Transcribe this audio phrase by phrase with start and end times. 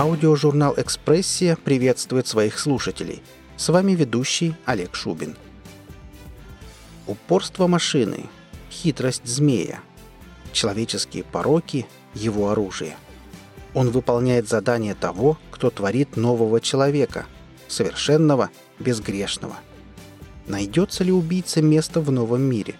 [0.00, 3.22] Аудиожурнал «Экспрессия» приветствует своих слушателей.
[3.58, 5.36] С вами ведущий Олег Шубин.
[7.06, 8.24] Упорство машины,
[8.70, 9.80] хитрость змея,
[10.52, 12.96] человеческие пороки– его оружие.
[13.74, 17.26] Он выполняет задание того, кто творит нового человека,
[17.68, 19.56] совершенного, безгрешного.
[20.46, 22.76] Найдется ли убийца место в новом мире?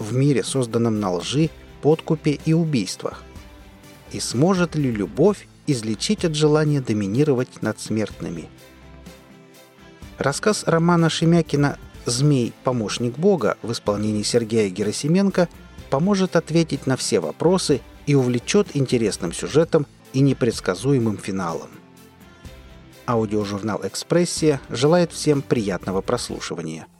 [0.00, 1.48] В мире, созданном на лжи,
[1.80, 3.22] подкупе и убийствах?
[4.10, 8.48] И сможет ли любовь излечить от желания доминировать над смертными?
[10.18, 12.52] Рассказ Романа Шемякина «Змей.
[12.64, 15.48] Помощник Бога» в исполнении Сергея Герасименко
[15.90, 21.70] поможет ответить на все вопросы и увлечет интересным сюжетом и непредсказуемым финалом.
[23.06, 26.86] Аудиожурнал «Экспрессия» желает всем приятного прослушивания–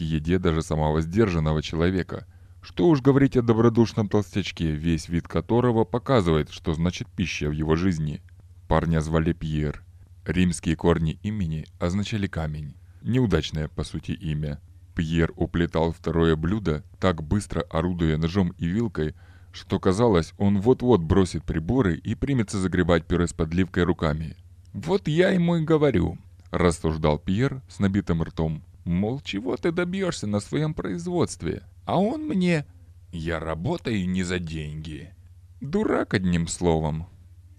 [0.00, 2.26] еде даже самого сдержанного человека.
[2.62, 7.76] Что уж говорить о добродушном толстячке, весь вид которого показывает, что значит пища в его
[7.76, 8.22] жизни.
[8.68, 9.82] Парня звали Пьер.
[10.26, 12.76] Римские корни имени означали камень.
[13.02, 14.60] Неудачное, по сути, имя.
[14.94, 19.14] Пьер уплетал второе блюдо, так быстро орудуя ножом и вилкой,
[19.52, 24.36] что казалось, он вот-вот бросит приборы и примется загребать пюре с подливкой руками.
[24.72, 26.18] «Вот я ему и говорю»,–
[26.50, 28.62] рассуждал Пьер с набитым ртом.
[28.90, 31.62] Мол, чего ты добьешься на своем производстве?
[31.84, 32.66] А он мне...
[33.12, 35.14] Я работаю не за деньги.
[35.60, 37.06] Дурак одним словом.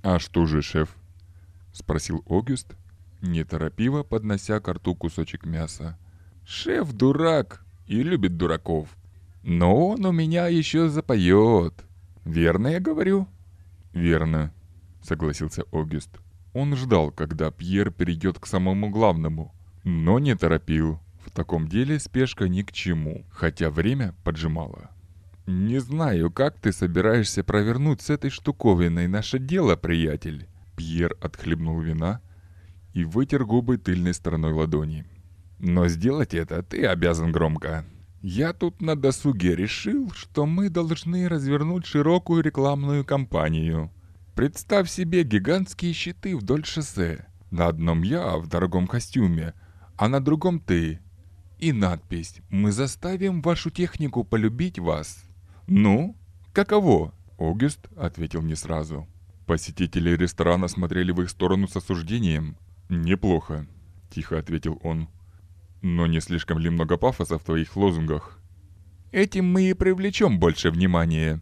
[0.03, 0.93] А что же, шеф?
[1.71, 2.75] Спросил Огюст,
[3.21, 5.97] неторопиво поднося к рту кусочек мяса.
[6.45, 8.89] Шеф дурак и любит дураков.
[9.41, 11.85] Но он у меня еще запоет.
[12.25, 13.25] Верно я говорю?
[13.93, 14.53] Верно,
[15.01, 16.09] согласился Огюст.
[16.53, 19.55] Он ждал, когда Пьер перейдет к самому главному,
[19.85, 20.99] но не торопил.
[21.25, 24.89] В таком деле спешка ни к чему, хотя время поджимало.
[25.47, 32.21] «Не знаю, как ты собираешься провернуть с этой штуковиной наше дело, приятель?» Пьер отхлебнул вина
[32.93, 35.05] и вытер губы тыльной стороной ладони.
[35.59, 37.85] «Но сделать это ты обязан громко.
[38.21, 43.91] Я тут на досуге решил, что мы должны развернуть широкую рекламную кампанию.
[44.35, 47.25] Представь себе гигантские щиты вдоль шоссе.
[47.49, 49.53] На одном я в дорогом костюме,
[49.97, 50.99] а на другом ты,
[51.61, 55.23] и надпись «Мы заставим вашу технику полюбить вас».
[55.67, 56.17] «Ну,
[56.53, 59.07] каково?» Огюст ответил не сразу.
[59.45, 62.57] Посетители ресторана смотрели в их сторону с осуждением.
[62.89, 63.67] «Неплохо»,–
[64.09, 65.07] тихо ответил он.
[65.83, 68.39] «Но не слишком ли много пафоса в твоих лозунгах?»
[69.11, 71.41] «Этим мы и привлечем больше внимания.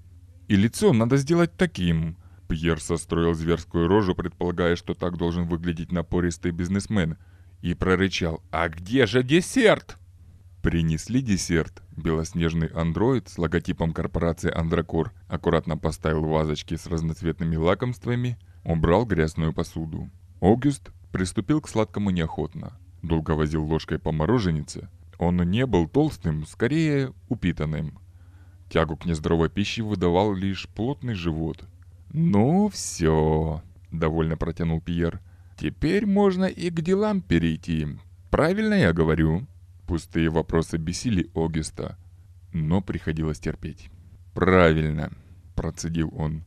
[0.50, 2.18] И лицо надо сделать таким».
[2.50, 7.18] Пьер состроил зверскую рожу, предполагая, что так должен выглядеть напористый бизнесмен,
[7.62, 9.99] и прорычал «А где же десерт?»
[10.62, 11.82] Принесли десерт.
[11.96, 20.10] Белоснежный андроид с логотипом корпорации Андракор аккуратно поставил вазочки с разноцветными лакомствами, убрал грязную посуду.
[20.42, 22.78] Огюст приступил к сладкому неохотно.
[23.02, 24.90] Долго возил ложкой по мороженице.
[25.18, 27.98] Он не был толстым, скорее упитанным.
[28.70, 31.64] Тягу к нездоровой пище выдавал лишь плотный живот.
[32.12, 35.22] «Ну все»,— довольно протянул Пьер.
[35.58, 37.88] «Теперь можно и к делам перейти.
[38.30, 39.48] Правильно я говорю?»
[39.90, 41.98] Пустые вопросы бесили Огюста,
[42.54, 43.90] но приходилось терпеть.
[44.36, 45.12] «Правильно»,–
[45.56, 46.44] процедил он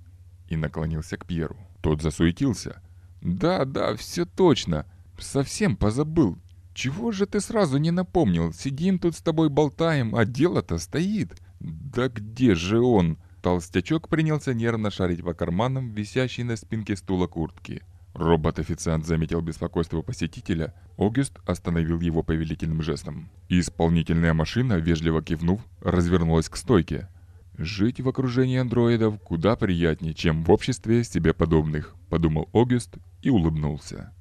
[0.47, 1.57] и наклонился к Пьеру.
[1.81, 2.81] Тот засуетился.
[3.21, 4.87] «Да, да, все точно.
[5.19, 6.39] Совсем позабыл.
[6.73, 8.53] Чего же ты сразу не напомнил?
[8.53, 11.43] Сидим тут с тобой болтаем, а дело-то стоит.
[11.59, 17.83] Да где же он?» Толстячок принялся нервно шарить по карманам, висящей на спинке стула куртки.
[18.15, 20.75] Робот-официант заметил беспокойство посетителя.
[20.99, 23.31] Огюст остановил его повелительным жестом.
[23.49, 27.09] Исполнительная машина, вежливо кивнув, развернулась к стойке.
[27.57, 34.13] «Жить в окружении андроидов куда приятнее, чем в обществе себе подобных»,– подумал Огюст и улыбнулся.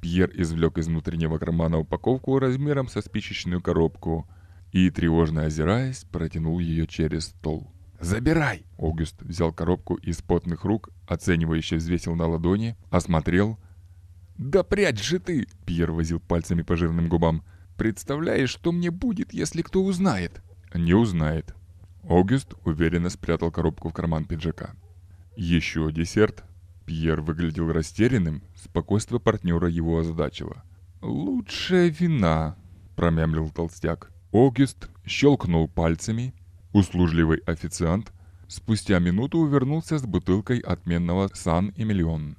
[0.00, 4.28] Пьер извлек из внутреннего кармана упаковку размером со спичечную коробку
[4.70, 7.72] и, тревожно озираясь, протянул ее через стол.
[8.00, 13.58] «Забирай!» Огюст взял коробку из потных рук, оценивающе взвесил на ладони, осмотрел.
[14.36, 17.42] «Да прячь же ты!» Пьер возил пальцами по жирным губам.
[17.76, 20.42] «Представляешь, что мне будет, если кто узнает?»
[20.74, 21.54] «Не узнает».
[22.08, 24.74] Огюст уверенно спрятал коробку в карман пиджака.
[25.36, 26.44] «Еще десерт?»
[26.86, 30.62] Пьер выглядел растерянным, спокойствие партнера его озадачило.
[31.02, 32.56] «Лучшая вина»,—
[32.96, 34.10] промямлил толстяк.
[34.32, 36.32] Огюст щелкнул пальцами.
[36.72, 38.12] Услужливый официант
[38.46, 42.36] спустя минуту увернулся с бутылкой отменного Сан-Эмилион.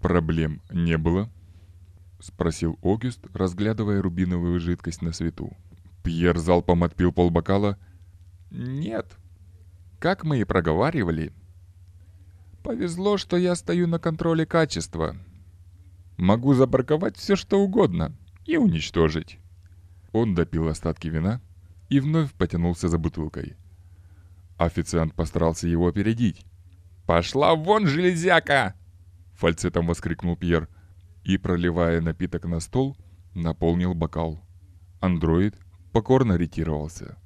[0.00, 1.30] «Проблем не было?»—
[2.20, 5.56] спросил Огюст, разглядывая рубиновую жидкость на свету.
[6.02, 7.78] Пьер залпом отпил полбокала.
[8.50, 9.16] «Нет.
[9.98, 11.32] Как мы и проговаривали,
[12.68, 15.16] Повезло, что я стою на контроле качества.
[16.18, 18.14] Могу забраковать все, что угодно
[18.44, 19.38] и уничтожить.
[20.12, 21.40] Он допил остатки вина
[21.88, 23.56] и вновь потянулся за бутылкой.
[24.58, 26.44] Официант постарался его опередить.
[27.06, 28.74] «Пошла вон, железяка!»
[29.32, 30.68] Фальцетом воскликнул Пьер
[31.24, 32.96] и, проливая напиток на стол,
[33.34, 34.44] наполнил бокал.
[35.00, 35.56] Андроид
[35.92, 37.16] покорно ретировался.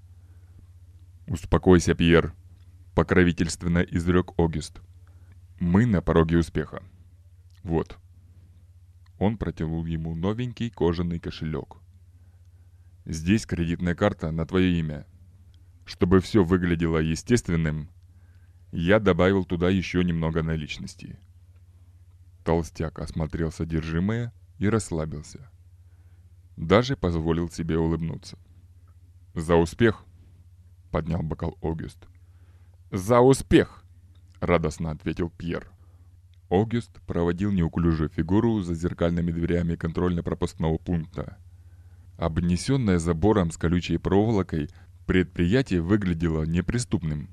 [1.26, 2.34] «Успокойся, Пьер»,—
[2.94, 4.80] покровительственно изрек Огюст.
[5.62, 6.82] Мы на пороге успеха.
[7.62, 7.96] Вот.
[9.20, 11.76] Он протянул ему новенький кожаный кошелек.
[13.04, 15.06] Здесь кредитная карта на твое имя.
[15.92, 17.90] Чтобы все выглядело естественным,
[18.70, 21.18] я добавил туда еще немного наличности.
[22.44, 25.50] Толстяк осмотрел содержимое и расслабился.
[26.56, 28.38] Даже позволил себе улыбнуться.
[29.34, 30.06] «За успех!»—
[30.90, 32.08] поднял бокал Огюст.
[32.90, 33.84] «За успех!»
[34.40, 35.70] радостно ответил Пьер.
[36.48, 41.36] Огюст проводил неуклюжую фигуру за зеркальными дверями контрольно-пропускного пункта.
[42.16, 44.70] Обнесенное забором с колючей проволокой,
[45.06, 47.28] предприятие выглядело неприступным.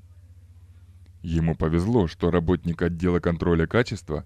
[1.22, 4.24] Ему повезло, что работник отдела контроля качества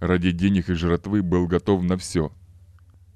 [0.00, 2.32] ради денег и жратвы был готов на все.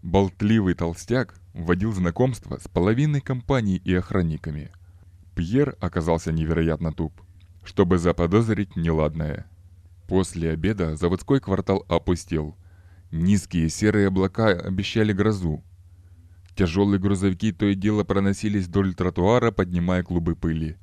[0.02, 4.70] Болтливый толстяк вводил знакомство с половиной компаний и охранниками.
[5.34, 7.12] Пьер оказался невероятно туп
[7.68, 9.46] чтобы заподозрить неладное.
[10.06, 12.56] После обеда заводской квартал опустел.
[13.10, 15.62] Низкие серые облака обещали грозу.
[16.58, 20.76] Тяжелые грузовики то и дело проносились вдоль тротуара, поднимая клубы пыли.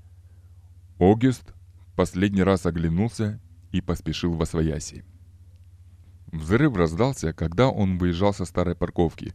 [1.00, 1.54] Огюст
[1.98, 3.42] последний раз оглянулся
[3.74, 5.04] и поспешил во свояси.
[6.32, 9.34] Взрыв раздался, когда он выезжал со старой парковки,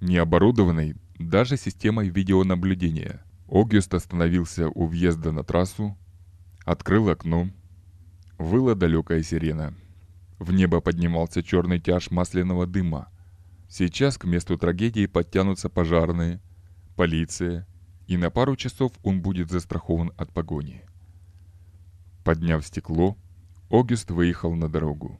[0.00, 3.22] не оборудованной даже системой видеонаблюдения.
[3.46, 5.94] Огюст остановился у въезда на трассу,
[6.64, 7.50] Открыл окно.
[8.38, 9.74] Выла далекая сирена.
[10.38, 13.11] В небо поднимался черный тяж масляного дыма.
[13.74, 16.42] Сейчас к месту трагедии подтянутся пожарные,
[16.94, 17.66] полиция,
[18.06, 20.82] и на пару часов он будет застрахован от погони.
[22.22, 23.16] Подняв стекло,
[23.70, 25.18] Огюст выехал на дорогу.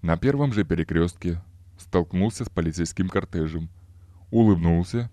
[0.00, 1.44] На первом же перекрестке
[1.76, 3.68] столкнулся с полицейским кортежем,
[4.30, 5.10] улыбнулся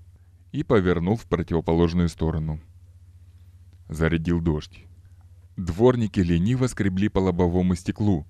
[0.54, 2.62] и повернул в противоположную сторону.
[3.90, 4.86] Зарядил дождь.
[5.58, 8.26] Дворники лениво скребли по лобовому стеклу.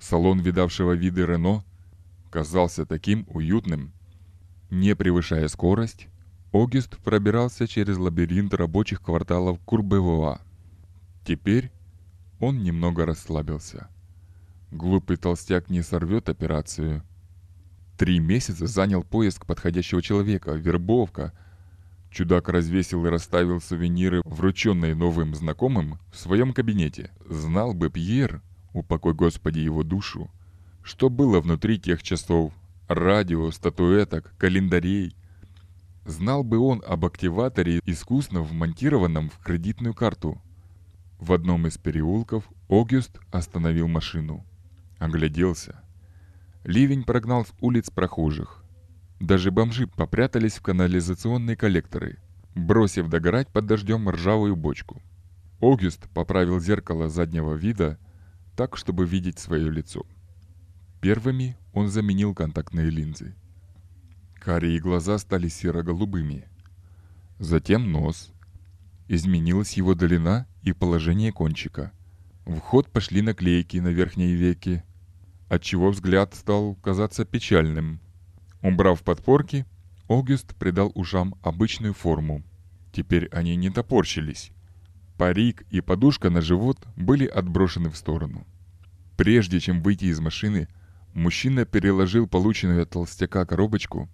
[0.00, 1.64] Салон видавшего виды Рено
[2.38, 3.92] казался таким уютным.
[4.70, 6.06] Не превышая скорость,
[6.52, 10.40] Огюст пробирался через лабиринт рабочих кварталов Курбевоа.
[11.24, 11.72] Теперь
[12.38, 13.88] он немного расслабился.
[14.70, 17.02] Глупый толстяк не сорвет операцию.
[17.96, 21.32] Три месяца занял поиск подходящего человека, вербовка–
[22.10, 27.10] Чудак развесил и расставил сувениры, врученные новым знакомым, в своем кабинете.
[27.28, 28.40] Знал бы Пьер,
[28.72, 30.30] упокой Господи его душу,
[30.88, 32.50] что было внутри тех часов.
[32.88, 35.14] Радио, статуэток, календарей.
[36.06, 40.40] Знал бы он об активаторе, искусно вмонтированном в кредитную карту.
[41.18, 44.46] В одном из переулков Огюст остановил машину.
[44.98, 45.82] Огляделся.
[46.64, 48.64] Ливень прогнал с улиц прохожих.
[49.20, 52.16] Даже бомжи попрятались в канализационные коллекторы,
[52.54, 55.02] бросив догорать под дождем ржавую бочку.
[55.60, 57.98] Огюст поправил зеркало заднего вида
[58.56, 60.06] так, чтобы видеть свое лицо.
[61.00, 63.34] Первыми он заменил контактные линзы.
[64.34, 66.48] Карие глаза стали серо-голубыми.
[67.38, 68.32] Затем нос.
[69.08, 71.92] Изменилась его долина и положение кончика.
[72.46, 74.82] В ход пошли наклейки на верхние веки,
[75.48, 78.00] отчего взгляд стал казаться печальным–
[78.62, 79.66] Убрав подпорки,
[80.08, 82.42] Огюст придал ушам обычную форму.
[82.92, 84.50] Теперь они не топорщились.
[85.16, 88.46] Парик и подушка на живот были отброшены в сторону.
[89.16, 90.68] Прежде чем выйти из машины,
[91.14, 94.08] мужчина переложил полученную от толстяка коробочку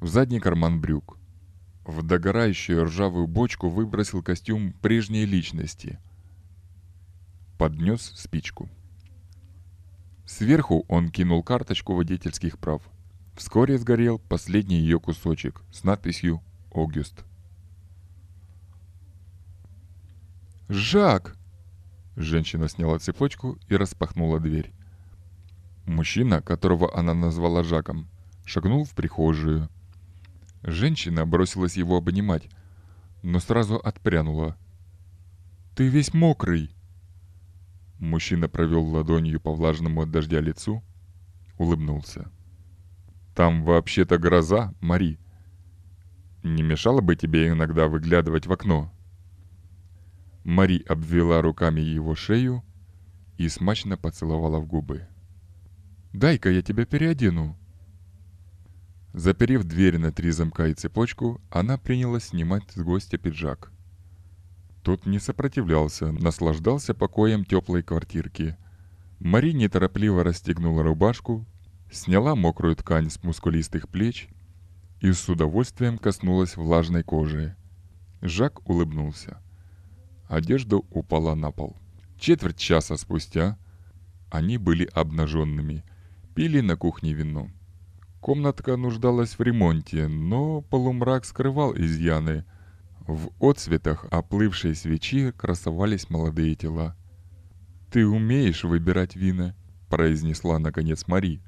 [0.00, 1.18] в задний карман брюк.
[1.84, 5.98] В догорающую ржавую бочку выбросил костюм прежней личности.
[7.58, 8.68] Поднес спичку.
[10.26, 12.82] Сверху он кинул карточку водительских прав.
[13.36, 17.24] Вскоре сгорел последний ее кусочек с надписью «Огюст».
[20.68, 21.36] «Жак!»
[22.16, 24.72] Женщина сняла цепочку и распахнула дверь.
[25.86, 28.08] Мужчина, которого она назвала Жаком,
[28.44, 29.68] шагнул в прихожую.
[30.62, 32.48] Женщина бросилась его обнимать,
[33.22, 34.56] но сразу отпрянула.
[35.74, 36.70] «Ты весь мокрый!»
[37.98, 40.82] Мужчина провел ладонью по влажному от дождя лицу,
[41.58, 42.30] улыбнулся.
[43.34, 45.18] «Там вообще-то гроза, Мари.
[46.42, 48.92] Не мешало бы тебе иногда выглядывать в окно?»
[50.44, 52.62] Мари обвела руками его шею
[53.36, 55.06] и смачно поцеловала в губы.
[56.12, 57.56] «Дай-ка я тебя переодену!»
[59.14, 63.72] Заперев дверь на три замка и цепочку, она принялась снимать с гостя пиджак.
[64.82, 68.56] Тот не сопротивлялся, наслаждался покоем теплой квартирки.
[69.20, 71.46] Мари неторопливо расстегнула рубашку,
[71.90, 74.28] сняла мокрую ткань с мускулистых плеч
[75.00, 77.54] и с удовольствием коснулась влажной кожи.
[78.22, 79.40] Жак улыбнулся.
[80.28, 81.76] Одежда упала на пол.
[82.18, 83.58] Четверть часа спустя
[84.30, 85.84] они были обнаженными,
[86.34, 87.50] пили на кухне вино.
[88.20, 92.44] Комнатка нуждалась в ремонте, но полумрак скрывал изъяны.
[93.00, 96.96] В отцветах оплывшей свечи красовались молодые тела.
[97.90, 99.56] «Ты умеешь выбирать вина»,—
[99.88, 101.42] произнесла наконец Мари.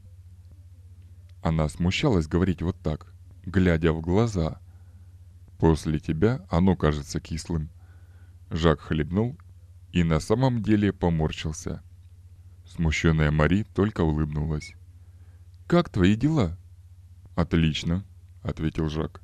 [1.43, 3.15] Она смущалась говорить вот так,
[3.47, 4.61] глядя в глаза.
[5.59, 7.71] «После тебя оно кажется кислым».
[8.51, 9.39] Жак хлебнул
[9.93, 11.83] и на самом деле поморщился.
[12.75, 14.75] Смущенная Мари только улыбнулась.
[15.69, 16.59] «Как твои дела?»
[17.37, 18.05] «Отлично»,—
[18.43, 19.23] ответил Жак.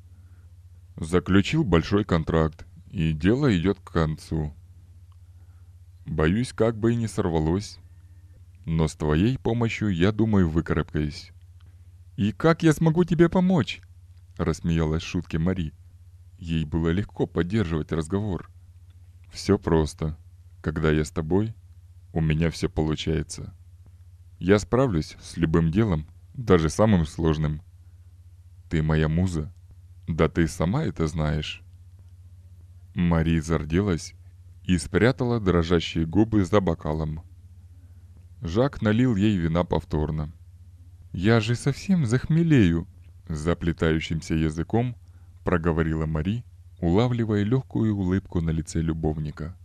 [0.95, 4.53] «Заключил большой контракт, и дело идет к концу.
[6.05, 7.77] Боюсь, как бы и не сорвалось.
[8.65, 11.31] Но с твоей помощью, я думаю, выкарабкаюсь».
[12.15, 13.81] «И как я смогу тебе помочь?»—
[14.37, 15.73] рассмеялась шутки Мари.
[16.37, 18.49] Ей было легко поддерживать разговор.
[19.31, 20.17] Все просто.
[20.61, 21.53] Когда я с тобой,
[22.13, 23.53] у меня все получается.
[24.39, 27.61] Я справлюсь с любым делом, даже самым сложным.
[28.69, 29.53] Ты моя муза.
[30.07, 31.61] Да ты сама это знаешь.
[32.95, 34.13] Мари зарделась
[34.63, 37.21] и спрятала дрожащие губы за бокалом.
[38.41, 40.33] Жак налил ей вина повторно.
[41.13, 42.87] «Я же совсем захмелею!»
[43.27, 44.95] Заплетающимся языком
[45.43, 46.43] проговорила Мари,
[46.79, 49.55] улавливая легкую улыбку на лице любовника.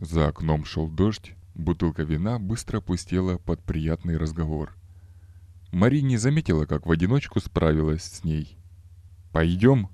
[0.00, 4.74] За окном шел дождь, бутылка вина быстро опустела под приятный разговор.
[5.70, 8.58] Мари не заметила, как в одиночку справилась с ней.
[9.32, 9.88] «Пойдем?»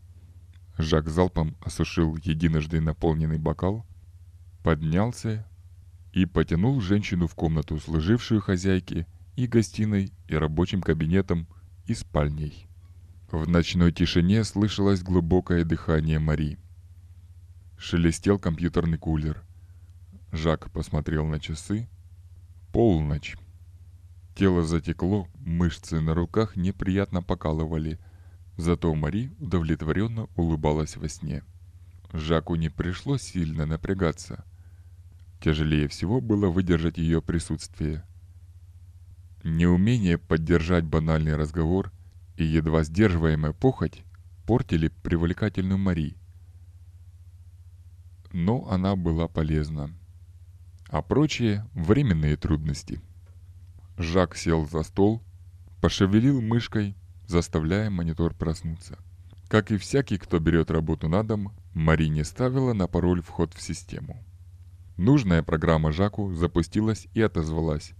[0.76, 3.85] Жак залпом осушил единожды наполненный бокал,
[4.62, 5.47] поднялся
[6.12, 11.49] и потянул женщину в комнату, служившую хозяйке и гостиной, и рабочим кабинетом,
[11.87, 12.69] и спальней.
[13.31, 16.59] В ночной тишине слышалось глубокое дыхание Мари.
[17.76, 19.45] Шелестел компьютерный кулер.
[20.33, 21.89] Жак посмотрел на часы.
[22.73, 23.37] Полночь.
[24.35, 27.99] Тело затекло, мышцы на руках неприятно покалывали.
[28.57, 31.43] Зато Мари удовлетворенно улыбалась во сне.
[32.13, 34.45] Жаку не пришлось сильно напрягаться.
[35.41, 38.05] Тяжелее всего было выдержать ее присутствие.
[39.45, 41.93] Неумение поддержать банальный разговор
[42.37, 44.05] и едва сдерживаемая похоть
[44.47, 46.17] портили привлекательную Мари.
[48.33, 49.98] Но она была полезна.
[50.88, 53.00] А прочие– временные трудности.
[53.97, 55.23] Жак сел за стол,
[55.80, 58.99] пошевелил мышкой, заставляя монитор проснуться.
[59.49, 63.62] Как и всякий, кто берет работу на дом, Мари не ставила на пароль вход в
[63.62, 64.23] систему.
[64.97, 67.92] Нужная программа Жаку запустилась и отозвалась.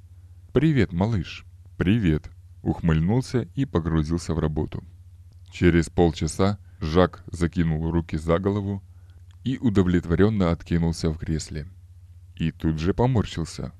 [0.53, 1.45] «Привет, малыш!»
[1.77, 2.31] «Привет!»
[2.63, 4.83] ухмыльнулся и погрузился в работу.
[5.51, 8.83] Через полчаса Жак закинул руки за голову
[9.45, 11.67] и удовлетворенно откинулся в кресле.
[12.39, 13.73] И тут же поморщился.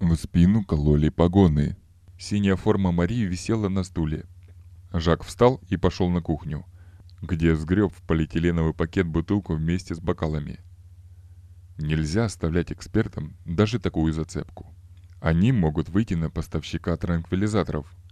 [0.00, 1.76] В спину кололи погоны.
[2.18, 4.26] Синяя форма Марии висела на стуле.
[4.92, 6.66] Жак встал и пошел на кухню,
[7.22, 10.60] где сгреб в полиэтиленовый пакет бутылку вместе с бокалами.
[11.78, 14.74] Нельзя оставлять экспертам даже такую зацепку.
[15.20, 17.86] Они могут выйти на поставщика транквилизаторов–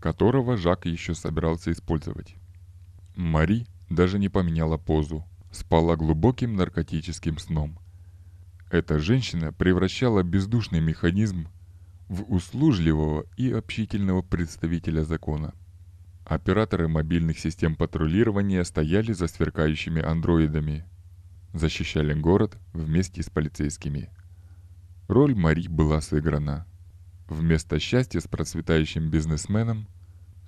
[0.00, 2.34] которого Жак еще собирался использовать.
[3.14, 7.78] Мари даже не поменяла позу, спала глубоким наркотическим сном.
[8.70, 11.48] Эта женщина превращала бездушный механизм
[12.08, 15.54] в услужливого и общительного представителя закона.
[16.24, 20.84] Операторы мобильных систем патрулирования стояли за сверкающими андроидами,
[21.52, 24.10] защищали город вместе с полицейскими.
[25.08, 26.66] Роль Мари была сыграна–
[27.30, 29.86] Вместо счастья с процветающим бизнесменом,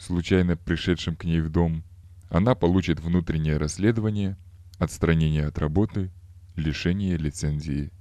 [0.01, 1.85] случайно пришедшим к ней в дом,
[2.29, 4.37] она получит внутреннее расследование,
[4.79, 6.11] отстранение от работы,
[6.57, 7.93] лишение лицензии.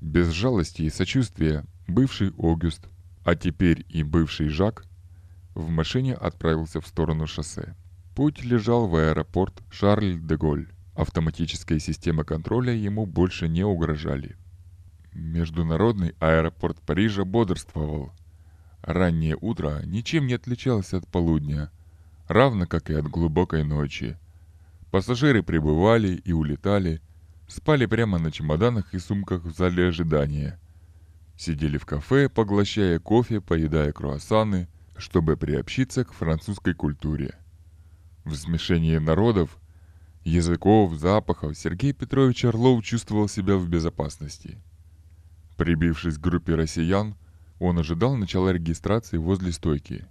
[0.00, 2.88] Без жалости и сочувствия бывший Огюст
[3.24, 4.84] А теперь и бывший Жак
[5.54, 7.74] в машине отправился в сторону шоссе.
[8.14, 10.68] Путь лежал в аэропорт Шарль-де-Голь.
[10.94, 14.36] Автоматическая система контроля ему больше не угрожали.
[15.12, 18.12] Международный аэропорт Парижа бодрствовал.
[18.82, 21.70] Раннее утро ничем не отличалось от полудня,
[22.28, 24.16] равно как и от глубокой ночи.
[24.90, 27.00] Пассажиры прибывали и улетали,
[27.48, 30.60] спали прямо на чемоданах и сумках в зале ожидания.
[31.36, 37.34] Сидели в кафе, поглощая кофе, поедая круассаны, чтобы приобщиться к французской культуре.
[38.24, 39.58] В смешении народов,
[40.24, 44.58] языков, запахов Сергей Петрович Орлов чувствовал себя в безопасности.
[45.56, 47.16] Прибившись к группе россиян,
[47.58, 50.06] он ожидал начала регистрации возле стойки.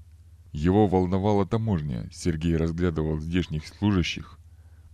[0.51, 4.39] Его волновала таможня, Сергей разглядывал здешних служащих.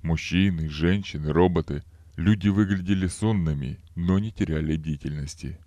[0.01, 1.83] Мужчины, женщины, роботы.
[2.15, 5.57] Люди выглядели сонными, но не теряли бдительности.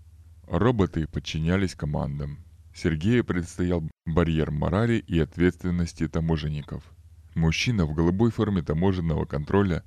[0.46, 2.38] Роботы подчинялись командам.
[2.72, 6.84] Сергею предстоял барьер морали и ответственности таможенников.
[7.34, 9.82] Мужчина в голубой форме таможенного контроля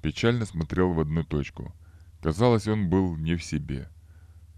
[0.00, 1.74] печально смотрел в одну точку.
[2.22, 3.88] Казалось, он был не в себе.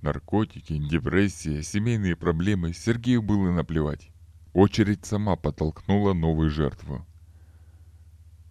[0.02, 4.10] Наркотики, депрессия, семейные проблемы Сергею было наплевать.
[4.52, 7.06] Очередь сама подтолкнула новую жертву.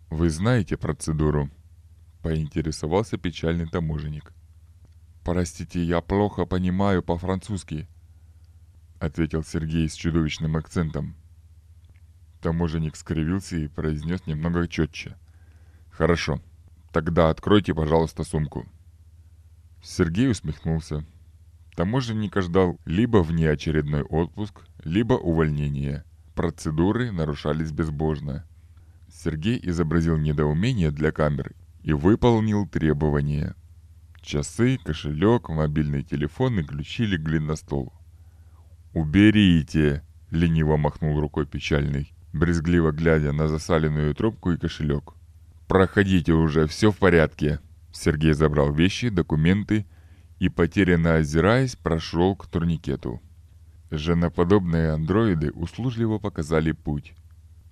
[0.09, 1.51] «Вы знаете процедуру?»–
[2.27, 4.33] поинтересовался печальный таможенник.
[5.23, 7.87] «Простите, я плохо понимаю по-французски»,—
[8.99, 11.15] ответил Сергей с чудовищным акцентом.
[12.41, 15.15] Таможенник скривился и произнес немного четче.
[15.89, 16.41] «Хорошо,
[16.91, 18.67] тогда откройте, пожалуйста, сумку».
[19.81, 21.05] Сергей усмехнулся.
[21.77, 26.03] Таможенник ждал либо внеочередной отпуск, либо увольнение.
[26.35, 28.45] Процедуры нарушались безбожно.
[29.09, 31.55] Сергей изобразил недоумение для камеры
[31.87, 33.55] и выполнил требования.
[34.21, 37.93] Часы, кошелек, мобильный телефон и ключи легли на стол.
[38.93, 45.13] «Уберите!»— лениво махнул рукой печальный, брезгливо глядя на засаленную трубку и кошелек.
[45.69, 47.61] «Проходите уже, все в порядке!»
[47.93, 49.85] Сергей забрал вещи, документы
[50.39, 53.21] и, потерянно озираясь, прошел к турникету.
[53.91, 57.13] Женоподобные андроиды услужливо показали путь.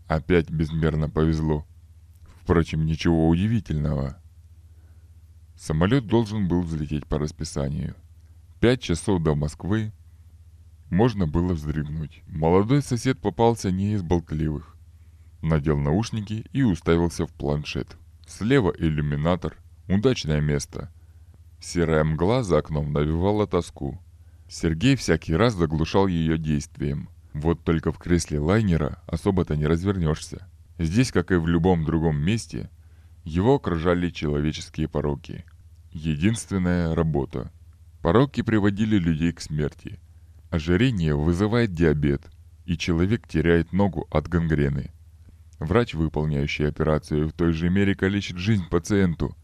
[0.08, 1.66] Опять безмерно повезло.
[2.46, 4.22] Впрочем, ничего удивительного.
[5.58, 7.96] Самолет должен был взлететь по расписанию.
[8.60, 9.92] Пять часов до Москвы.
[10.92, 12.22] Можно было вздрыгнуть.
[12.28, 14.78] Молодой сосед попался не из болтливых.
[15.42, 17.98] Надел наушники и уставился в планшет.
[18.28, 19.58] Слева иллюминатор.
[19.88, 20.94] Удачное место.
[21.60, 24.00] Серая мгла за окном навевала тоску.
[24.48, 27.10] Сергей всякий раз заглушал ее действием.
[27.34, 30.48] Вот только в кресле лайнера особо-то не развернешься.
[30.78, 32.70] Здесь, как и в любом другом месте,
[33.24, 35.46] его окружали человеческие пороки.
[35.92, 37.52] Единственная работа.
[38.02, 40.00] Пороки приводили людей к смерти.
[40.50, 42.22] Ожирение вызывает диабет,
[42.66, 44.92] и человек теряет ногу от гангрены.
[45.60, 49.36] Врач, выполняющий операцию в той же мере, калечит жизнь пациенту.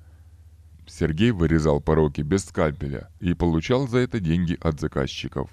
[0.86, 5.50] Сергей вырезал пороки без скальпеля и получал за это деньги от заказчиков.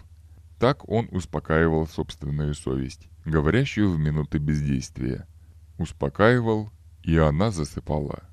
[0.58, 5.26] Так он успокаивал собственную совесть, говорящую в минуты бездействия.
[5.78, 6.70] Успокаивал,
[7.04, 8.24] и она засыпала.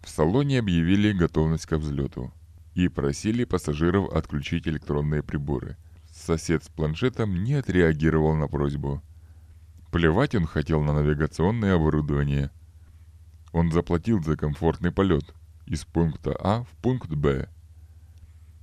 [0.00, 2.32] В салоне объявили готовность к взлету
[2.74, 5.76] и просили пассажиров отключить электронные приборы.
[6.10, 9.02] Сосед с планшетом не отреагировал на просьбу.
[9.92, 12.50] Плевать он хотел на навигационное оборудование.
[13.52, 15.34] Он заплатил за комфортный полет
[15.66, 17.48] из пункта А в пункт Б.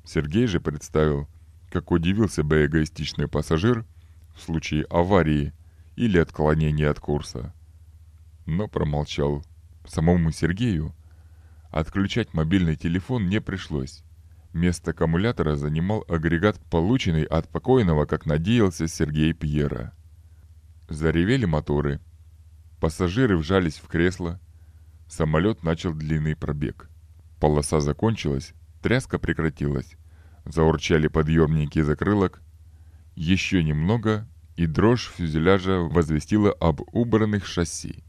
[0.03, 1.27] Сергей же представил,
[1.69, 3.85] как удивился бы эгоистичный пассажир
[4.35, 5.53] в случае аварии
[5.95, 7.53] или отклонения от курса.
[8.45, 9.43] Но промолчал.
[9.87, 10.93] Самому Сергею
[11.71, 14.03] отключать мобильный телефон не пришлось.
[14.53, 19.93] Место аккумулятора занимал агрегат, полученный от покойного, как надеялся Сергей Пьера.
[20.87, 21.99] Заревели моторы.
[22.79, 24.39] Пассажиры вжались в кресло.
[25.09, 26.89] Самолет начал длинный пробег.
[27.41, 29.97] Полоса закончилась, тряска прекратилась.
[30.45, 32.41] Заурчали подъемники закрылок.
[33.15, 38.04] Еще немного, и дрожь фюзеляжа возвестила об убранных шасси.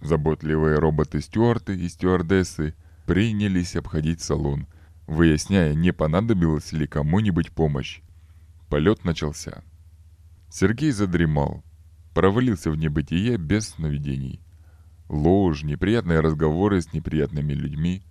[0.00, 2.74] Заботливые роботы-стюарты и стюардессы
[3.06, 4.66] принялись обходить салон,
[5.06, 8.00] выясняя, не понадобилась ли кому-нибудь помощь.
[8.68, 9.64] Полет начался.
[10.50, 11.64] Сергей задремал,
[12.14, 14.40] провалился в небытие без сновидений.
[15.08, 18.02] Ложь, неприятные разговоры с неприятными людьми,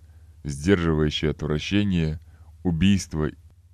[0.44, 2.20] сдерживающее отвращение,
[2.64, 3.30] убийство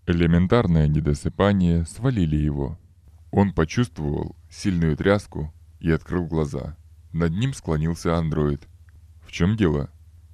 [0.06, 2.78] Элементарное недосыпание свалили его.
[3.30, 5.50] Он почувствовал сильную тряску
[5.80, 6.76] и открыл глаза.
[7.14, 8.66] Над ним склонился андроид.
[9.24, 9.88] В чем дело?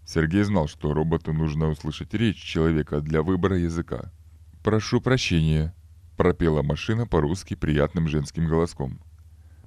[0.06, 4.10] Сергей знал, что роботу нужно услышать речь человека для выбора языка.
[4.64, 5.74] «Прошу прощения»,—
[6.16, 8.98] Пропела машина по-русски приятным женским голоском.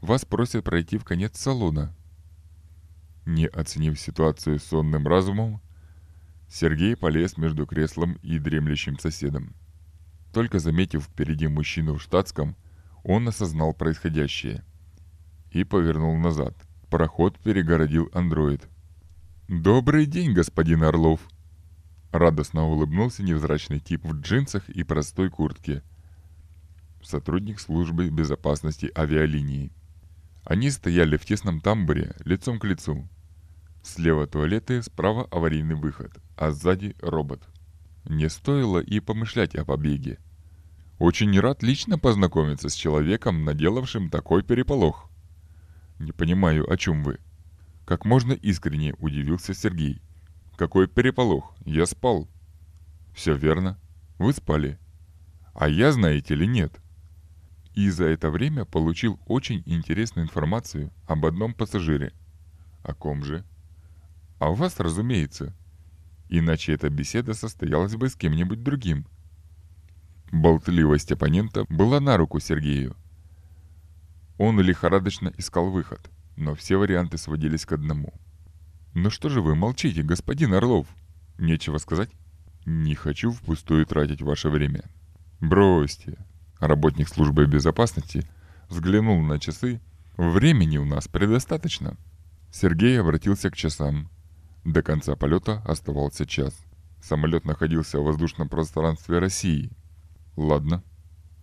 [0.02, 1.96] Вас просят пройти в конец салона.
[3.28, 5.62] Не оценив ситуацию сонным разумом,
[6.50, 9.56] Сергей полез между креслом и дремлющим соседом.
[10.34, 12.56] Только заметив впереди мужчину в штатском,
[13.04, 14.66] он осознал происходящее
[15.52, 16.56] и повернул назад.
[16.94, 18.70] Проход перегородил андроид.
[19.48, 21.22] «Добрый день, господин Орлов!»
[22.12, 25.82] Радостно улыбнулся невзрачный тип в джинсах и простой куртке.
[27.02, 29.72] Сотрудник службы безопасности авиалинии.
[30.44, 33.10] Они стояли в тесном тамбуре, лицом к лицу.
[33.82, 37.42] Слева туалеты, справа аварийный выход, а сзади робот.
[38.06, 40.20] Не стоило и помышлять о побеге.
[41.00, 45.10] Очень рад лично познакомиться с человеком, наделавшим такой переполох.
[46.04, 47.20] Не понимаю, о чем вы.
[47.86, 50.02] Как можно искренне удивился Сергей.
[50.58, 51.56] Какой переполох?
[51.64, 52.28] Я спал.
[53.14, 53.80] Все верно.
[54.18, 54.78] Вы спали.
[55.54, 56.82] А я, знаете ли, нет.
[57.74, 62.12] И за это время получил очень интересную информацию об одном пассажире.
[62.84, 63.46] О ком же?
[64.40, 65.56] А у вас, разумеется.
[66.28, 69.08] Иначе эта беседа состоялась бы с кем-нибудь другим.
[70.34, 72.98] Болтливость оппонента была на руку Сергею.
[74.44, 78.14] Он лихорадочно искал выход, но все варианты сводились к одному–
[78.96, 80.86] «Ну что же вы молчите, господин Орлов?
[81.40, 82.12] Нечего сказать?»
[82.66, 84.84] «Не хочу впустую тратить ваше время».
[85.40, 86.18] «Бросьте».
[86.60, 88.30] Работник службы безопасности
[88.70, 89.82] взглянул на часы.
[90.16, 91.98] «Времени у нас предостаточно».
[92.52, 94.10] Сергей обратился к часам.
[94.64, 96.54] До конца полета оставался час.
[97.02, 99.72] Самолет находился в воздушном пространстве России.
[100.38, 100.84] «Ладно,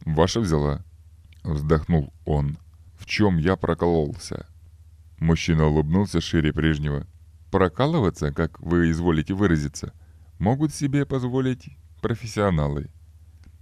[0.07, 0.85] ваша взяла»,—
[1.43, 2.59] вздохнул он.
[3.01, 4.47] «В чем я прокололся?»
[5.19, 7.07] Мужчина улыбнулся шире прежнего.
[7.51, 9.93] Прокалываться, как вы изволите выразиться,
[10.39, 12.91] могут себе позволить профессионалы.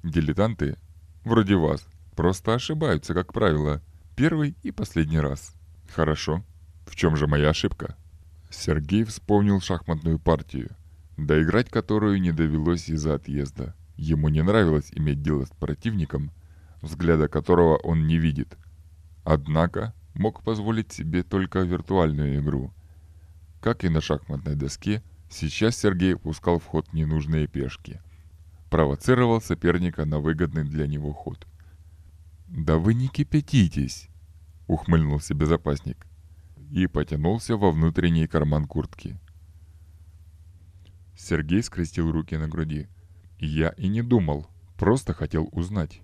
[0.02, 0.76] Дилетанты,
[1.24, 3.80] вроде вас, просто ошибаются, как правило,
[4.16, 5.54] первый и последний раз.
[5.88, 6.44] Хорошо.
[6.86, 7.96] В чем же моя ошибка?
[8.50, 10.70] Сергей вспомнил шахматную партию,
[11.16, 13.74] доиграть которую не довелось из-за отъезда.
[13.96, 16.32] Ему не нравилось иметь дело с противником,
[16.82, 18.58] взгляда которого он не видит.
[19.30, 22.72] Однако мог позволить себе только виртуальную игру–
[23.60, 28.00] как и на шахматной доске, сейчас Сергей пускал в ход ненужные пешки.
[28.70, 31.46] Провоцировал соперника на выгодный для него ход.
[32.46, 34.08] «Да вы не кипятитесь!»—
[34.68, 36.06] ухмыльнулся безопасник
[36.70, 39.18] и потянулся во внутренний карман куртки.
[41.16, 42.88] Сергей скрестил руки на груди.
[43.38, 46.02] «Я и не думал, просто хотел узнать».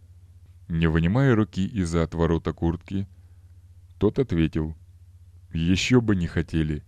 [0.66, 3.06] Не вынимая руки из-за отворота куртки,
[3.98, 4.76] тот ответил.
[5.52, 6.82] «Еще бы не хотели.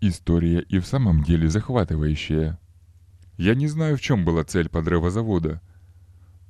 [0.00, 2.58] История и в самом деле захватывающая.
[3.38, 5.60] Я не знаю, в чем была цель подрыва завода,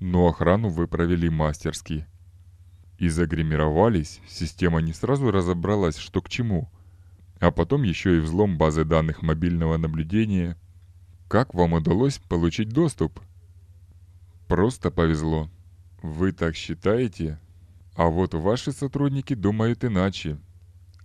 [0.01, 2.07] но охрану вы провели мастерски.
[2.99, 6.70] И загримировались, система не сразу разобралась, что к чему.
[7.40, 10.57] А потом еще и взлом базы данных мобильного наблюдения.
[11.29, 13.20] Как вам удалось получить доступ?
[14.49, 15.51] Просто повезло.
[16.03, 17.38] Вы так считаете?
[17.97, 20.39] А вот ваши сотрудники думают иначе.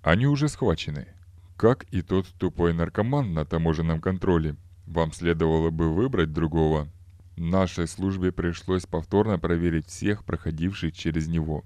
[0.02, 1.08] Они уже схвачены.
[1.56, 4.58] Как и тот тупой наркоман на таможенном контроле.
[4.86, 6.90] Вам следовало бы выбрать другого.
[7.38, 11.64] Нашей службе пришлось повторно проверить всех, проходивших через него.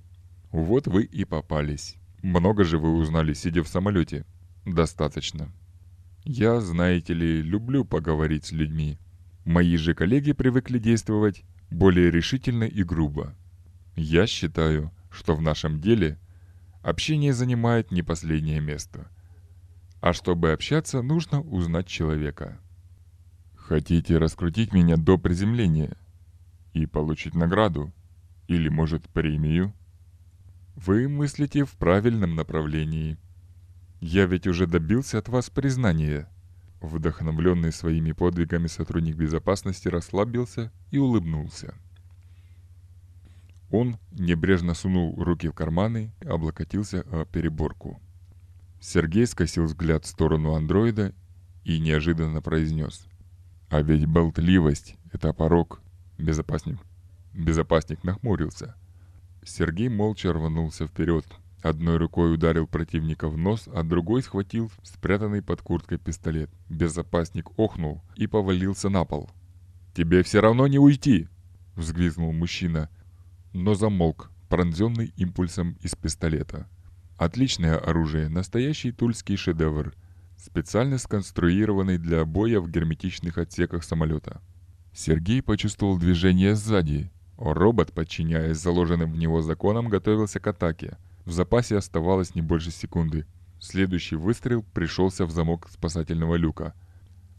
[0.52, 1.96] Вот вы и попались.
[2.22, 4.26] Много же вы узнали, сидя в самолете?
[4.64, 5.52] Достаточно.
[6.24, 9.00] Я, знаете ли, люблю поговорить с людьми.
[9.44, 13.36] Мои же коллеги привыкли действовать более решительно и грубо.
[13.96, 16.20] Я считаю, что в нашем деле
[16.82, 19.10] общение занимает не последнее место–
[20.06, 22.60] а чтобы общаться, нужно узнать человека.
[23.56, 25.98] Хотите раскрутить меня до приземления
[26.74, 27.92] и получить награду?
[28.48, 29.74] Или, может, премию?
[30.76, 33.18] Вы мыслите в правильном направлении.
[34.00, 36.30] Я ведь уже добился от вас признания.
[36.82, 41.74] Вдохновленный своими подвигами сотрудник безопасности расслабился и улыбнулся.
[43.72, 48.02] Он небрежно сунул руки в карманы и облокотился о переборку.
[48.80, 51.14] Сергей скосил взгляд в сторону андроида
[51.64, 53.08] и неожиданно произнес.
[53.70, 55.82] «А ведь болтливость— это порог,
[56.18, 56.80] безопасник».
[57.34, 58.76] Безопасник нахмурился.
[59.44, 61.26] Сергей молча рванулся вперед.
[61.62, 66.50] Одной рукой ударил противника в нос, а другой схватил спрятанный под курткой пистолет.
[66.70, 69.30] Безопасник охнул и повалился на пол.
[69.96, 71.28] «Тебе все равно не уйти!»—
[71.76, 72.90] взвизгнул мужчина,
[73.56, 76.68] но замолк, пронзенный импульсом из пистолета.
[77.18, 79.96] Отличное оружие, настоящий тульский шедевр,
[80.38, 84.42] специально сконструированный для боя в герметичных отсеках самолета.
[84.94, 90.98] Сергей почувствовал движение сзади Робот, подчиняясь заложенным в него законам, готовился к атаке.
[91.26, 93.26] В запасе оставалось не больше секунды.
[93.60, 96.74] Следующий выстрел пришелся в замок спасательного люка.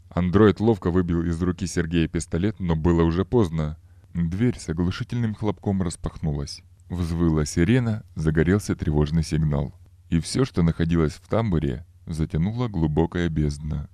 [0.09, 3.77] Андроид ловко выбил из руки Сергея пистолет, но было уже поздно.
[4.17, 6.63] Дверь с оглушительным хлопком распахнулась.
[6.89, 9.79] Взвыла сирена, загорелся тревожный сигнал.
[10.09, 13.91] И все, что находилось в тамбуре, затянула глубокая бездна.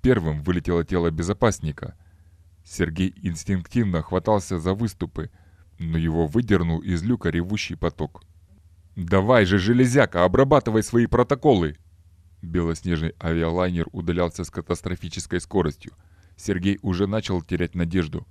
[0.00, 1.94] Первым вылетело тело безопасника.
[2.64, 5.30] Сергей инстинктивно хватался за выступы,
[5.78, 8.22] но его выдернул из люка ревущий поток.
[8.96, 11.76] «Давай же, железяка, обрабатывай свои протоколы!»
[12.40, 15.92] Белоснежный авиалайнер удалялся с катастрофической скоростью.
[16.34, 18.26] Сергей уже начал терять надежду.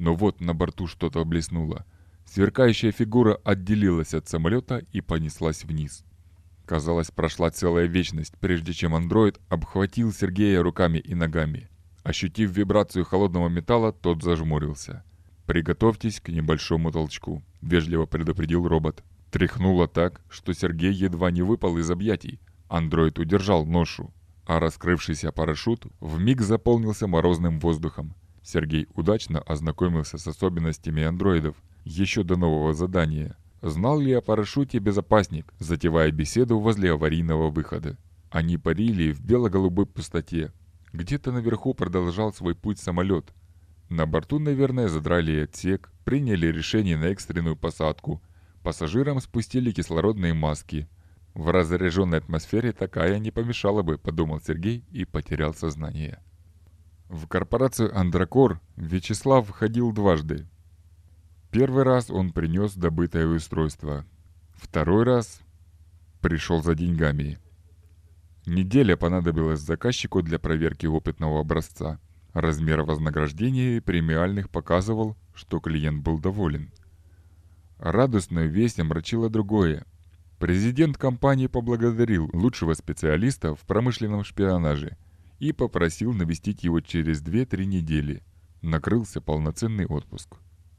[0.00, 1.84] Но вот на борту что-то блеснуло.
[2.24, 6.04] Сверкающая фигура отделилась от самолета и понеслась вниз.
[6.64, 11.68] Казалось, прошла целая вечность, прежде чем андроид обхватил Сергея руками и ногами.
[12.02, 15.04] Ощутив вибрацию холодного металла, тот зажмурился.
[15.44, 19.04] «Приготовьтесь к небольшому толчку»,— вежливо предупредил робот.
[19.30, 22.40] Тряхнуло так, что Сергей едва не выпал из объятий.
[22.68, 24.14] Андроид удержал ношу,
[24.46, 28.14] а раскрывшийся парашют вмиг заполнился морозным воздухом.
[28.42, 33.36] Сергей удачно ознакомился с особенностями андроидов еще до нового задания.
[33.62, 37.98] Знал ли о парашюте безопасник, затевая беседу возле аварийного выхода?
[38.30, 40.52] Они парили в бело-голубой пустоте.
[40.92, 43.32] Где-то наверху продолжал свой путь самолет.
[43.88, 48.22] На борту, наверное, задрали отсек, приняли решение на экстренную посадку.
[48.62, 50.88] Пассажирам спустили кислородные маски.
[51.34, 56.20] В разряженной атмосфере такая не помешала бы, подумал Сергей и потерял сознание.
[57.10, 60.46] В корпорацию «Андракор» Вячеслав входил дважды.
[61.50, 64.04] Первый раз он принес добытое устройство.
[64.52, 65.40] Второй раз
[66.20, 67.40] пришел за деньгами.
[68.46, 71.98] Неделя понадобилась заказчику для проверки опытного образца.
[72.32, 76.70] Размер вознаграждения премиальных показывал, что клиент был доволен.
[77.78, 79.84] Радостную весть омрачило другое.
[80.38, 84.96] Президент компании поблагодарил лучшего специалиста в промышленном шпионаже
[85.40, 88.22] и попросил навестить его через 2-3 недели.
[88.62, 90.36] Накрылся полноценный отпуск.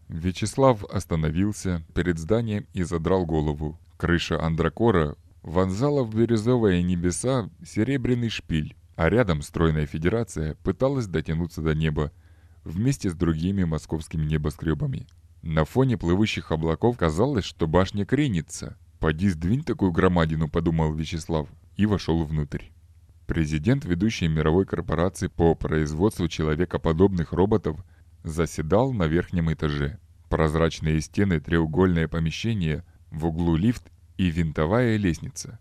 [0.08, 3.80] Вячеслав остановился перед зданием и задрал голову.
[3.98, 11.74] Крыша Андракора вонзала в бирюзовые небеса серебряный шпиль, а рядом стройная федерация пыталась дотянуться до
[11.74, 12.12] неба
[12.64, 15.08] вместе с другими московскими небоскребами.
[15.42, 18.78] На фоне плывущих облаков казалось, что башня кренится.
[19.00, 22.66] «Поди сдвинь такую громадину»,— подумал Вячеслав, и вошел внутрь.
[23.32, 27.80] Президент ведущей мировой корпорации по производству человекоподобных роботов
[28.26, 30.00] заседал на верхнем этаже.
[30.28, 35.60] Прозрачные стены, треугольное помещение, в углу лифт и винтовая лестница.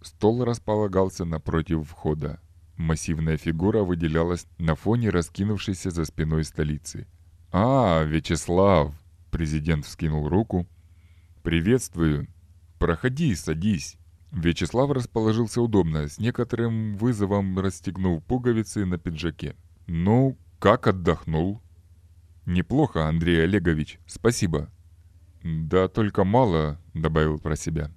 [0.00, 2.40] Стол располагался напротив входа.
[2.76, 7.08] Массивная фигура выделялась на фоне раскинувшейся за спиной столицы.
[7.50, 8.94] «А, Вячеслав!»–
[9.32, 10.64] президент вскинул руку.
[11.42, 12.28] «Приветствую!
[12.78, 13.98] Проходи, садись!»
[14.32, 19.56] Вячеслав расположился удобно, с некоторым вызовом расстегнув пуговицы на пиджаке.
[19.86, 21.60] «Ну, как отдохнул?»
[22.46, 24.70] «Неплохо, Андрей Олегович, спасибо».
[25.42, 27.90] «Да только мало»,— добавил про себя.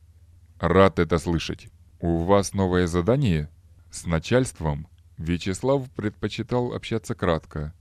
[0.59, 1.67] «Рад это слышать.
[1.99, 3.49] У вас новое задание?»
[3.91, 7.73] С начальством Вячеслав предпочитал общаться кратко,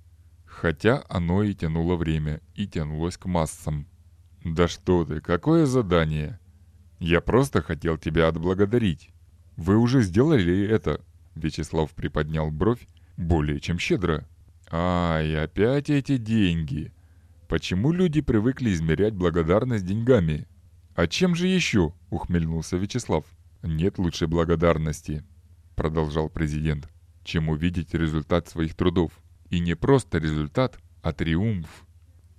[0.44, 3.86] хотя оно и тянуло время, и тянулось к массам.
[4.44, 6.38] «Да что ты, какое задание?
[7.02, 9.10] Я просто хотел тебя отблагодарить.
[9.56, 11.00] Вы уже сделали это?»
[11.34, 12.86] Вячеслав приподнял бровь
[13.16, 14.24] более чем щедро.
[14.70, 16.92] Ай, опять эти деньги.
[17.48, 20.46] Почему люди привыкли измерять благодарность деньгами?
[20.94, 21.92] А чем же еще?
[22.10, 23.24] Ухмельнулся Вячеслав.
[23.62, 25.24] Нет лучшей благодарности,
[25.74, 26.88] продолжал президент,
[27.24, 29.12] чем увидеть результат своих трудов.
[29.50, 31.84] И не просто результат, а триумф.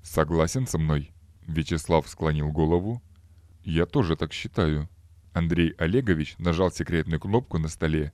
[0.01, 1.11] Согласен со мной?
[1.47, 3.03] Вячеслав склонил голову.
[3.63, 4.89] Я тоже так считаю.
[5.31, 8.11] Андрей Олегович нажал секретную кнопку на столе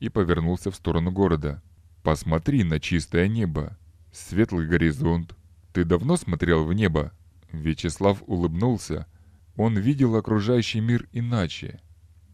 [0.00, 1.62] и повернулся в сторону города.
[2.02, 3.78] Посмотри на чистое небо,
[4.12, 5.36] светлый горизонт.
[5.72, 7.12] Ты давно смотрел в небо?
[7.52, 9.06] Вячеслав улыбнулся.
[9.56, 11.80] Он видел окружающий мир иначе.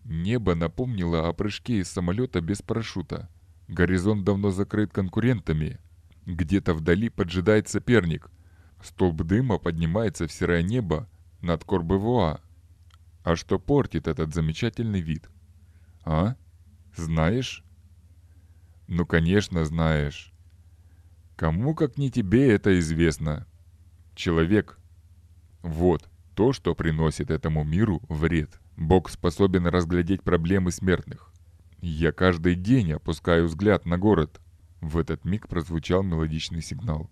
[0.04, 3.28] Небо напомнило о прыжке из самолета без парашюта.
[3.66, 5.80] Горизонт давно закрыт конкурентами.
[6.24, 8.30] Где-то вдали поджидает соперник.
[8.82, 11.08] Столб дыма поднимается в серое небо
[11.40, 12.40] над Корбевуа.
[13.22, 15.28] А что портит этот замечательный вид?
[16.04, 16.36] А?
[16.96, 17.64] Знаешь?
[18.86, 20.32] Ну, конечно, знаешь.
[21.36, 23.46] Кому, как не тебе, это известно?
[24.14, 24.78] Человек.
[25.62, 28.60] Вот то, что приносит этому миру вред.
[28.76, 31.32] Бог способен разглядеть проблемы смертных.
[31.80, 34.40] Я каждый день опускаю взгляд на город.
[34.80, 37.10] В этот миг прозвучал мелодичный сигнал.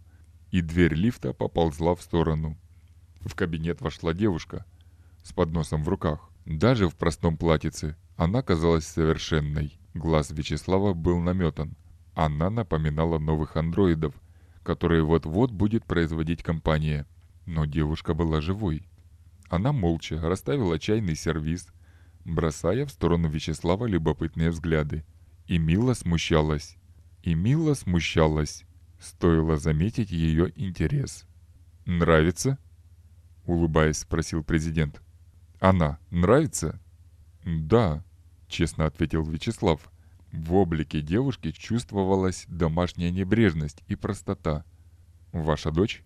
[0.53, 2.57] И дверь лифта поползла в сторону.
[3.21, 4.65] В кабинет вошла девушка
[5.23, 6.31] с подносом в руках.
[6.45, 9.79] Даже в простом платьице она казалась совершенной.
[9.95, 11.77] Глаз Вячеслава был наметан.
[12.15, 14.15] Она напоминала новых андроидов,
[14.63, 17.07] которые вот-вот будет производить компания.
[17.47, 18.89] Но девушка была живой.
[19.49, 21.69] Она молча расставила чайный сервиз,
[22.25, 25.05] бросая в сторону Вячеслава любопытные взгляды.
[25.47, 26.77] И Мила смущалась.
[27.23, 28.65] И Мила смущалась.
[28.99, 31.27] Стоило заметить ее интерес.
[31.85, 32.59] «Нравится?»—
[33.47, 35.03] улыбаясь, спросил президент.
[35.61, 36.81] «Она нравится?»
[37.45, 38.05] «Да»,—
[38.49, 39.91] честно ответил Вячеслав.
[40.33, 44.65] В облике девушки чувствовалась домашняя небрежность и простота.
[45.33, 46.03] «Ваша дочь?»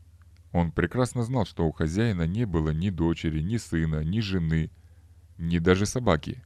[0.53, 4.71] Он прекрасно знал, что у хозяина не было ни дочери, ни сына, ни жены,
[5.39, 6.43] ни даже собаки.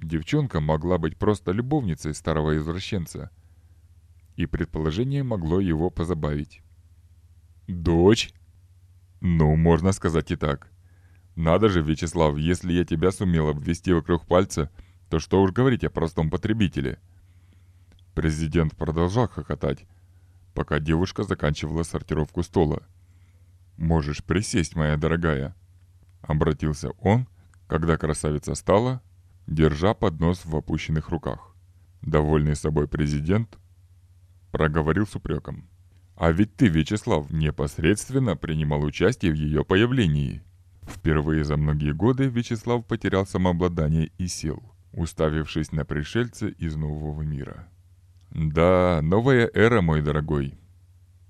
[0.00, 3.30] Девчонка могла быть просто любовницей старого извращенца.
[4.36, 6.62] И предположение могло его позабавить.
[7.68, 8.32] «Дочь?»
[9.24, 10.68] «Ну, можно сказать и так.
[11.36, 14.68] Надо же, Вячеслав, если я тебя сумел обвести вокруг пальца,
[15.08, 16.98] то что уж говорить о простом потребителе».
[18.16, 19.86] Президент продолжал хохотать,
[20.54, 22.80] пока девушка заканчивала сортировку стола.
[23.76, 25.54] «Можешь присесть, моя дорогая»,—
[26.22, 27.28] обратился он,
[27.68, 29.02] когда красавица стала,
[29.46, 31.54] держа поднос в опущенных руках.
[32.00, 33.56] Довольный собой президент
[34.50, 35.68] проговорил с упреком.
[36.22, 40.44] А ведь ты, Вячеслав, непосредственно принимал участие в ее появлении.
[40.88, 47.68] Впервые за многие годы Вячеслав потерял самообладание и сил, уставившись на пришельца из нового мира.
[48.30, 50.54] Да, новая эра, мой дорогой.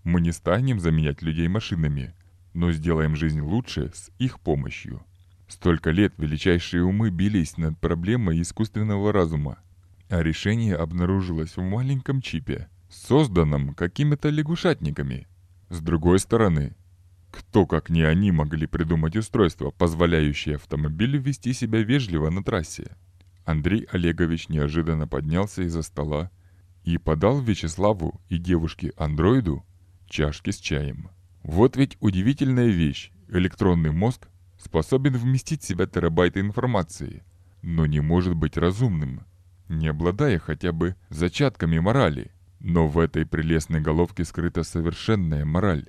[0.05, 2.13] Мы не станем заменять людей машинами,
[2.53, 5.03] но сделаем жизнь лучше с их помощью.
[5.49, 9.57] Столько лет величайшие умы бились над проблемой искусственного разума,
[10.11, 15.27] а решение обнаружилось в маленьком чипе– созданном какими-то лягушатниками.
[15.71, 16.77] С другой стороны,
[17.31, 22.97] кто, как не они, могли придумать устройство, позволяющее автомобилю вести себя вежливо на трассе?
[23.45, 26.31] Андрей Олегович неожиданно поднялся из-за стола
[26.85, 29.65] и подал Вячеславу и девушке-андроиду
[30.07, 31.11] чашки с чаем.
[31.43, 33.11] Вот ведь удивительная вещь.
[33.29, 34.29] Электронный мозг
[34.59, 37.25] способен вместить в себя терабайты информации,
[37.63, 39.25] но не может быть разумным,
[39.69, 42.31] не обладая хотя бы зачатками морали–
[42.63, 45.89] но в этой прелестной головке скрыта совершенная мораль,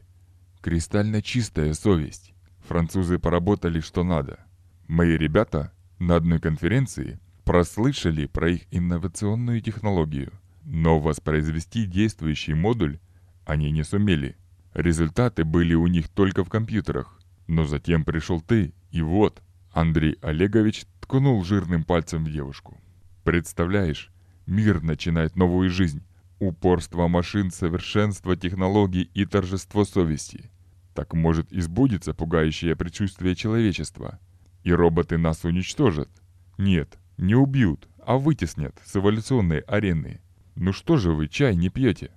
[0.60, 2.34] кристально чистая совесть.
[2.68, 4.40] Французы поработали что надо.
[4.88, 10.32] Мои ребята на одной конференции прослышали про их инновационную технологию,
[10.64, 13.00] но воспроизвести действующий модуль
[13.46, 14.36] они не сумели.
[14.74, 17.20] Результаты были у них только в компьютерах.
[17.46, 22.80] Но затем пришел ты, и вот, Андрей Олегович ткнул жирным пальцем в девушку.
[23.24, 24.10] Представляешь,
[24.48, 26.02] мир начинает новую жизнь,
[26.46, 30.52] Упорство машин, совершенство технологий и торжество совести.
[30.94, 34.20] Так может и сбудется пугающее предчувствие человечества.
[34.66, 36.10] И роботы нас уничтожат.
[36.58, 40.20] Нет, не убьют, а вытеснят с эволюционной арены.
[40.56, 42.12] Ну что же вы чай не пьете?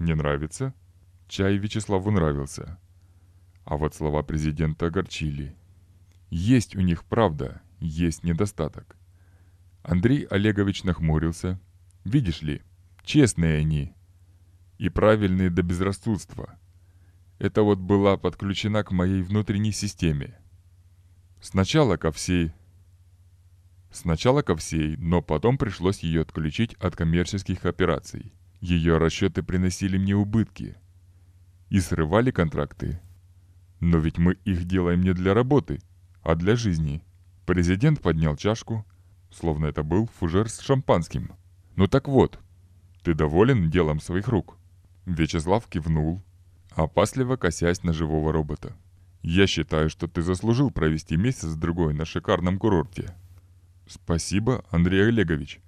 [0.00, 0.74] Не нравится?
[1.28, 2.80] Чай Вячеславу нравился.
[3.62, 5.54] А вот слова президента огорчили.
[6.30, 8.96] Есть у них правда, есть недостаток.
[9.84, 11.60] Андрей Олегович нахмурился.
[12.02, 12.60] Видишь ли,
[13.08, 13.94] Честные они.
[14.76, 16.58] И правильные до безрассудства.
[17.38, 20.38] Это вот была подключена к моей внутренней системе.
[21.40, 22.52] Сначала ко всей...
[23.90, 28.34] Сначала ко всей, но потом пришлось ее отключить от коммерческих операций.
[28.60, 30.76] Ее расчеты приносили мне убытки.
[31.70, 33.00] И срывали контракты.
[33.80, 35.80] Но ведь мы их делаем не для работы,
[36.20, 37.02] а для жизни.
[37.46, 38.84] Президент поднял чашку,
[39.30, 41.32] словно это был фужер с шампанским.
[41.74, 42.38] Ну так вот,
[43.08, 44.58] ты доволен делом своих рук?»
[45.06, 46.20] Вячеслав кивнул,
[46.72, 48.76] опасливо косясь на живого робота.
[49.22, 53.14] «Я считаю, что ты заслужил провести месяц-другой на шикарном курорте».
[53.86, 55.60] «Спасибо, Андрей Олегович.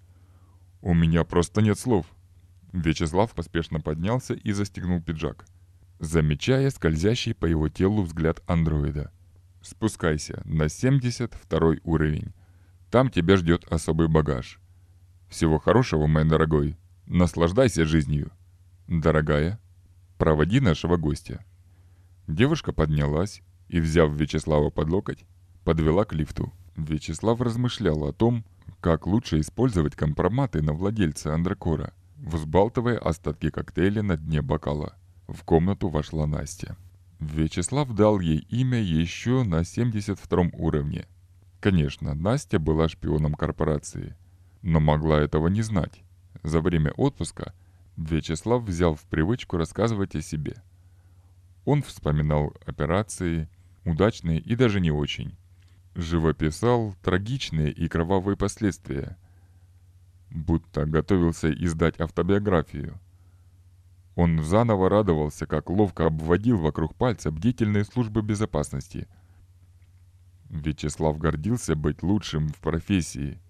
[0.83, 2.05] У меня просто нет слов».
[2.75, 5.47] Вячеслав поспешно поднялся и застегнул пиджак,
[5.99, 9.11] замечая скользящий по его телу взгляд андроида.
[9.63, 12.35] «Спускайся на 72 уровень.
[12.91, 14.61] Там тебя ждет особый багаж.
[15.31, 16.77] Всего хорошего, мой дорогой.
[17.13, 18.31] Наслаждайся жизнью.
[18.87, 19.59] Дорогая,
[20.17, 21.45] проводи нашего гостя.
[22.29, 25.25] Девушка поднялась и, взяв Вячеслава под локоть,
[25.65, 26.53] подвела к лифту.
[26.77, 28.45] Вячеслав размышлял о том,
[28.81, 34.95] как лучше использовать компроматы на владельца Андракора, взбалтывая остатки коктейля на дне бокала.
[35.27, 36.77] В комнату вошла Настя.
[37.19, 41.09] Вячеслав дал ей имя еще на 72 уровне.
[41.59, 44.15] Конечно, Настя была шпионом корпорации,
[44.63, 46.05] но могла этого не знать.
[46.43, 47.55] За время отпуска
[47.97, 50.63] Вячеслав взял в привычку рассказывать о себе.
[51.65, 53.49] Он вспоминал операции,
[53.85, 55.37] удачные и даже не очень.
[55.95, 59.19] Живописал трагичные и кровавые последствия.
[60.31, 62.99] Будто готовился издать автобиографию.
[64.15, 69.09] Он заново радовался, как ловко обводил вокруг пальца бдительные службы безопасности.
[70.49, 73.41] Вячеслав гордился быть лучшим в профессии.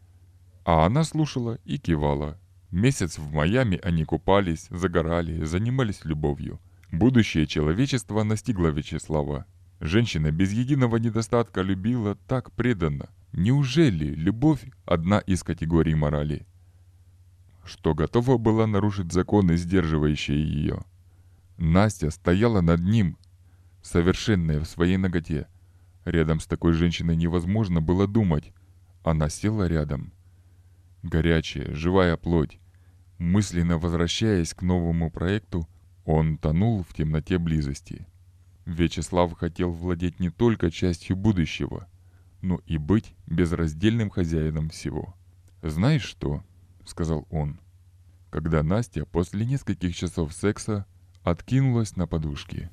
[0.64, 2.38] А она слушала и кивала.
[2.70, 6.60] Месяц в Майами они купались, загорали, занимались любовью.
[6.92, 9.46] Будущее человечества настигло Вячеслава.
[9.80, 13.08] Женщина без единого недостатка любила так преданно.
[13.32, 16.46] Неужели любовь– одна из категорий морали?
[17.64, 20.84] Что готова была нарушить законы, сдерживающие ее.
[21.58, 23.16] Настя стояла над ним,
[23.82, 25.46] совершенная в своей ноготе.
[26.04, 28.52] Рядом с такой женщиной невозможно было думать.
[29.02, 30.12] Она села рядом.
[31.02, 32.60] Горячая, живая плоть.
[33.18, 35.68] Мысленно возвращаясь к новому проекту,
[36.04, 38.06] он тонул в темноте близости.
[38.66, 41.88] Вячеслав хотел владеть не только частью будущего,
[42.42, 45.14] но и быть безраздельным хозяином всего.
[45.62, 46.42] «Знаешь что?»—
[46.86, 47.60] сказал он.
[48.30, 50.86] Когда Настя после нескольких часов секса
[51.22, 52.70] откинулась на подушке.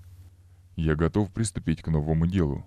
[0.76, 2.66] «Я готов приступить к новому делу».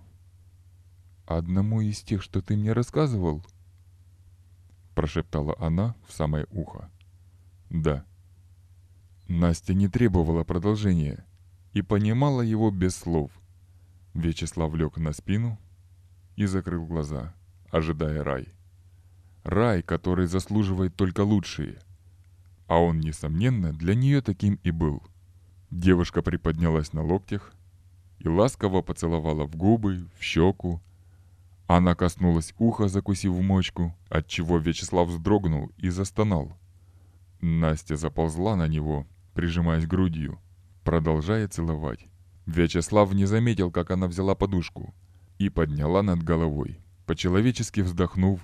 [1.26, 3.44] «Одному из тех, что ты мне рассказывал?»
[4.94, 6.90] Прошептала она в самое ухо.
[7.70, 8.04] «Да».
[9.28, 11.24] Настя не требовала продолжения
[11.72, 13.30] и понимала его без слов.
[14.14, 15.58] Вячеслав лег на спину
[16.34, 17.34] и закрыл глаза,
[17.70, 18.48] ожидая рай.
[19.44, 21.80] Рай, который заслуживает только лучшие.
[22.66, 25.02] А он, несомненно, для нее таким и был.
[25.70, 27.52] Девушка приподнялась на локтях
[28.18, 30.80] и ласково поцеловала в губы, в щеку.
[31.72, 36.52] Она коснулась уха, закусив мочку, отчего Вячеслав вздрогнул и застонал.
[37.40, 40.40] Настя заползла на него, прижимаясь грудью,
[40.82, 42.08] продолжая целовать.
[42.44, 44.92] Вячеслав не заметил, как она взяла подушку
[45.38, 46.80] и подняла над головой.
[47.06, 48.40] По-человечески вздохнув,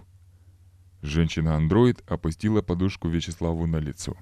[1.02, 4.14] женщина-андроид опустила подушку Вячеславу на лицо.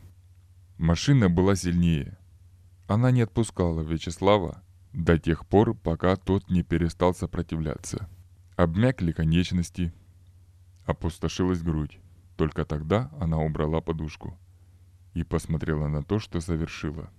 [0.78, 2.16] Машина была сильнее.
[2.86, 4.62] Она не отпускала Вячеслава
[4.94, 8.08] до тех пор, пока тот не перестал сопротивляться.
[8.56, 9.92] Обмякли конечности,
[10.84, 11.98] опустошилась грудь.
[12.36, 14.38] Только тогда она убрала подушку
[15.12, 17.10] и посмотрела на то, что совершила.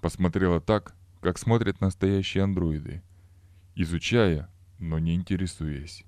[0.00, 3.02] Посмотрела так, как смотрят настоящие андроиды,
[3.74, 4.48] изучая,
[4.78, 6.04] но не интересуясь.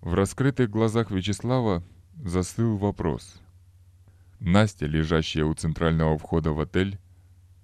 [0.00, 1.84] В раскрытых глазах Вячеслава
[2.14, 3.40] застыл вопрос.
[4.40, 6.98] Настя, лежащая у центрального входа в отель,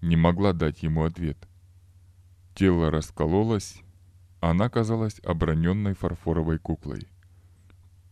[0.00, 1.48] не могла дать ему ответ.
[2.54, 3.82] Тело раскололось,
[4.40, 7.08] она казалась оброненной фарфоровой куклой.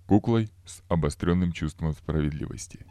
[0.07, 2.85] Куклой с обостренным чувством справедливости.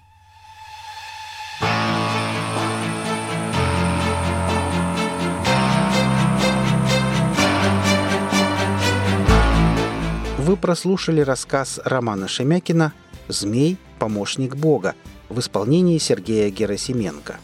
[10.37, 12.93] Вы прослушали рассказ Романа Шемякина
[13.27, 13.77] «Змей.
[13.97, 14.93] Помощник Бога»
[15.29, 17.37] в исполнении Сергея Герасименко.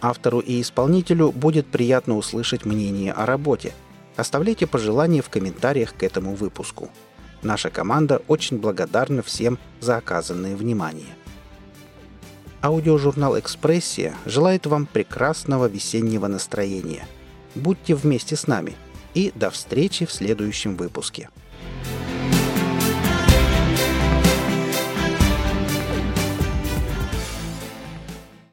[0.00, 3.72] Автору и исполнителю будет приятно услышать мнение о работе.
[4.16, 6.90] Оставляйте пожелания в комментариях к этому выпуску.
[7.42, 11.14] Наша команда очень благодарна всем за оказанное внимание.
[12.62, 17.06] Аудиожурнал «Экспрессия» желает вам прекрасного весеннего настроения.
[17.54, 18.74] Будьте вместе с нами
[19.12, 21.28] и до встречи в следующем выпуске.